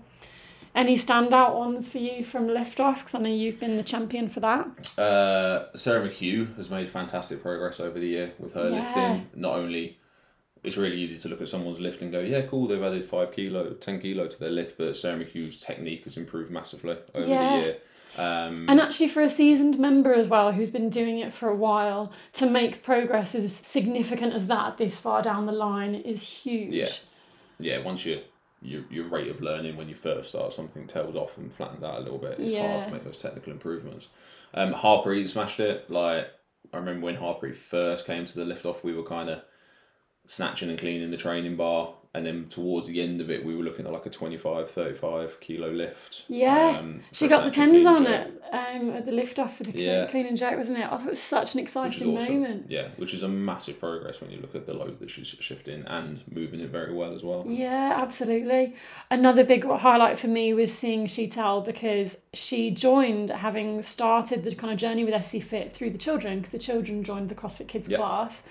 [0.75, 2.99] Any standout ones for you from lift off?
[3.01, 4.97] Because I know you've been the champion for that.
[4.97, 8.79] Uh, Sarah McHugh has made fantastic progress over the year with her Yeah.
[8.79, 9.29] lifting.
[9.35, 9.99] Not only
[10.63, 13.33] it's really easy to look at someone's lift and go, yeah, cool, they've added five
[13.33, 17.57] kilo, ten kilo to their lift, but Sarah McHugh's technique has improved massively over Yeah.
[17.57, 17.77] the year.
[18.17, 21.55] Um, And actually, for a seasoned member as well, who's been doing it for a
[21.55, 26.73] while, to make progress as significant as that this far down the line is huge.
[26.73, 26.87] Yeah.
[27.59, 28.21] yeah, once you
[28.63, 31.97] your, your rate of learning when you first start something tails off and flattens out
[31.97, 32.39] a little bit.
[32.39, 34.07] It's hard to make those technical improvements.
[34.53, 35.89] Um, Harpreet smashed it.
[35.89, 36.27] Like
[36.73, 39.41] I remember when Harpreet first came to the lift off, we were kind of
[40.25, 43.63] snatching and cleaning the training bar, and then towards the end of it, we were
[43.63, 46.25] looking at like a 25, 35 kilo lift.
[46.27, 46.77] Yeah.
[46.77, 49.83] um, She got the tens on it um, at the lift off for the clean,
[49.85, 50.05] Yeah.
[50.05, 50.85] clean and jerk, wasn't it?
[50.85, 52.41] I thought it was such an exciting awesome.
[52.41, 52.65] moment.
[52.69, 55.83] Yeah, which is a massive progress when you look at the load that she's shifting
[55.87, 57.45] and moving it very well as well.
[57.47, 58.75] Yeah, absolutely.
[59.09, 64.71] Another big highlight for me was seeing Sheetal because she joined having started the kind
[64.71, 67.89] of journey with SC Fit through the children because the children joined the CrossFit Kids
[67.89, 67.97] Yeah.
[67.97, 68.43] class.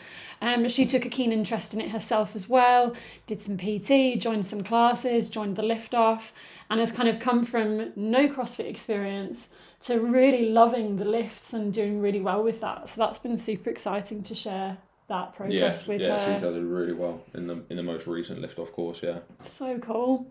[0.43, 2.95] Um, she took a keen interest in it herself as well,
[3.27, 6.33] did some PT, joined some classes, joined the lift off,
[6.69, 9.51] and has kind of come from no CrossFit experience
[9.83, 12.89] to really loving the lifts and doing really well with that.
[12.89, 14.79] So that's been super exciting to share
[15.09, 16.33] that Yeah, progress with yeah, her.
[16.33, 19.01] she's done really well in the in the most recent lift off course.
[19.03, 19.19] Yeah.
[19.45, 20.27] So cool.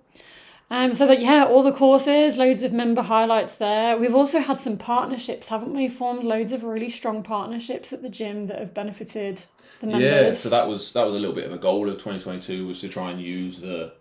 [0.71, 3.97] Um, so that yeah, all the courses, loads of member highlights there.
[3.97, 5.89] We've also had some partnerships, haven't we?
[5.89, 9.43] Formed loads of really strong partnerships at the gym that have benefited
[9.81, 10.03] the members.
[10.03, 12.39] Yeah, so that was that was a little bit of a goal of twenty twenty
[12.39, 13.91] two was to try and use the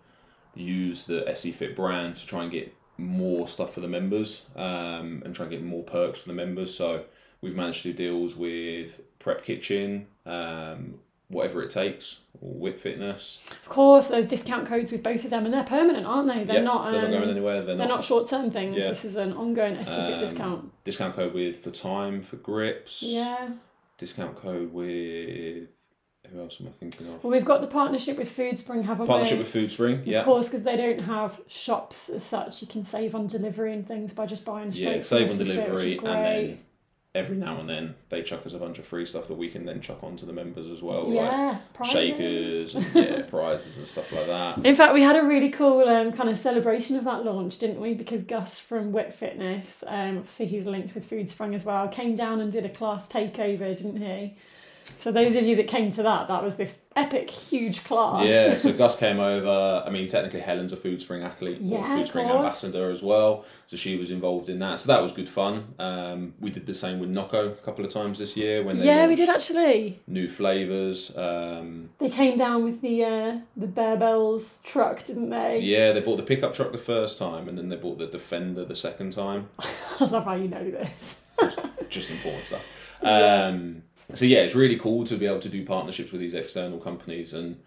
[0.54, 5.22] use the SC Fit brand to try and get more stuff for the members um,
[5.24, 6.72] and try and get more perks for the members.
[6.72, 7.04] So
[7.40, 13.40] we've managed to do deals with Prep Kitchen, um, whatever it takes, or WIT Fitness.
[13.62, 16.44] of course, there's discount codes with both of them, and they're permanent, aren't they?
[16.44, 16.86] They're Yeah, not.
[16.88, 17.62] Um, they're not going anywhere.
[17.62, 18.76] They're, they're not, not short term things.
[18.76, 18.88] Yeah.
[18.90, 20.84] This is an ongoing SC Um, discount.
[20.84, 23.02] discount code with for time for grips.
[23.02, 23.50] Yeah.
[23.96, 25.68] Discount code with
[26.32, 27.24] who else am I thinking of?
[27.24, 29.42] Well, we've got the partnership with Food Spring, haven't Partnership we?
[29.44, 30.02] with Food Spring.
[30.04, 30.20] Yeah.
[30.20, 33.86] Of course, because they don't have shops as such, you can save on delivery and
[33.86, 34.96] things by just buying straight.
[34.96, 36.58] Yeah, save on SC Fit, delivery, and then
[37.12, 39.64] every now and then they chuck us a bunch of free stuff that we can
[39.64, 41.92] then chuck onto the members as well, like yeah, prizes.
[41.92, 44.64] shakers and yeah, prizes and stuff like that.
[44.64, 47.80] In fact, we had a really cool um, kind of celebration of that launch, didn't
[47.80, 47.94] we?
[47.94, 52.14] Because Gus from WIT Fitness, um, obviously he's linked with Food Spring as well, came
[52.14, 54.36] down and did a class takeover, didn't he?
[54.96, 58.26] So those of you that came to that, that was this epic, huge class.
[58.26, 59.82] Yeah, so Gus came over.
[59.86, 63.44] I mean, technically Helen's a Food Spring athlete, Yeah, Food Spring ambassador as well.
[63.66, 64.80] So she was involved in that.
[64.80, 65.74] So that was good fun.
[65.78, 68.86] Um, we did the same with Nocco a couple of times this year when they
[68.86, 70.00] yeah, we did actually.
[70.06, 71.16] new flavors.
[71.16, 75.60] Um, They came down with the uh, the Bear Bells truck, didn't they?
[75.60, 78.64] yeah, they bought the pickup truck the first time, and then they bought the Defender
[78.64, 79.48] the second time.
[80.00, 81.16] I love how you know this.
[81.88, 82.62] just important stuff.
[83.02, 83.46] Yeah.
[84.14, 87.32] So yeah, it's really cool to be able to do partnerships with these external companies
[87.32, 87.60] and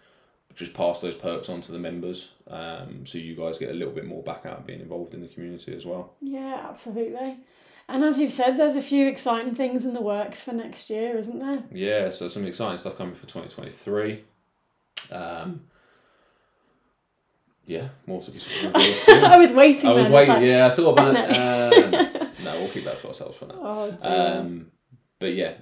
[0.55, 2.31] just pass those perks on to the members.
[2.47, 5.21] Um, so you guys get a little bit more back out of being involved in
[5.21, 6.13] the community as well.
[6.21, 7.37] Yeah, absolutely.
[7.89, 11.17] And as you've said, there's a few exciting things in the works for next year,
[11.17, 11.63] isn't there?
[11.71, 14.23] Yeah, so some exciting stuff coming for twenty twenty three.
[15.11, 15.63] Um,
[17.65, 18.39] yeah, more to be.
[18.75, 19.89] I was waiting.
[19.89, 20.35] I was waiting.
[20.35, 21.35] like, yeah, I thought about it.
[21.35, 23.55] Um, no, we'll keep that to ourselves for now.
[24.01, 24.37] Oh.
[24.39, 24.71] Um,
[25.19, 25.53] but yeah,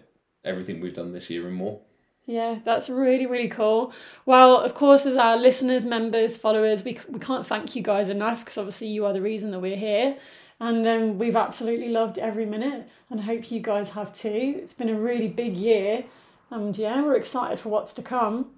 [0.44, 1.80] everything we've done this year and more.
[2.26, 3.94] Yeah, that's really, really cool.
[4.26, 8.42] Well, of course, as our listeners, members, followers, we, we can't thank you guys enough
[8.42, 10.18] because obviously you are the reason that we're here.
[10.60, 14.60] And um, we've absolutely loved every minute and I hope you guys have too.
[14.62, 16.06] It's been a really big year.
[16.50, 18.52] And yeah, we're excited for what's to come.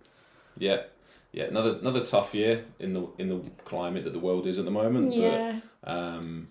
[0.57, 0.83] Yeah,
[1.31, 1.45] yeah.
[1.45, 4.71] Another another tough year in the in the climate that the world is at the
[4.71, 5.13] moment.
[5.13, 6.47] Yeah, But um,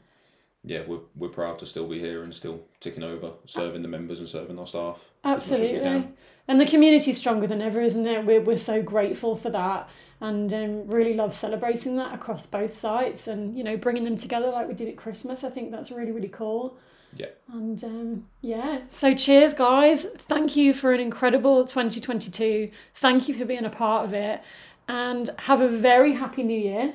[0.64, 4.20] yeah, we're we're proud to still be here and still ticking over, serving the members
[4.20, 5.10] and serving our staff.
[5.24, 5.80] as much as absolutely.
[5.80, 6.14] can.
[6.46, 8.24] And the community's stronger than ever, isn't it?
[8.26, 9.88] We're, we're so grateful for that
[10.20, 14.50] and um, really love celebrating that across both sites and, you know, bringing them together
[14.50, 15.42] like we did at Christmas.
[15.44, 16.76] I think that's really, really cool.
[17.14, 17.26] Yeah.
[17.52, 20.06] And um, yeah, so cheers, guys.
[20.16, 22.70] Thank you for an incredible 2022.
[22.94, 24.40] Thank you for being a part of it.
[24.88, 26.94] and have a very happy new year.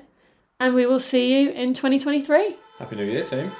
[0.59, 2.57] And we will see you in 2023.
[2.78, 3.52] Happy New Year, team.